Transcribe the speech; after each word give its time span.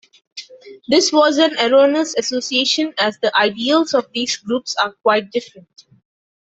This 0.87 1.11
was 1.13 1.37
an 1.37 1.53
erroneous 1.59 2.17
association, 2.17 2.91
as 2.97 3.19
the 3.19 3.31
ideals 3.37 3.93
of 3.93 4.11
these 4.15 4.35
groups 4.37 4.75
are 4.77 4.93
quite 4.93 5.29
different. 5.29 5.85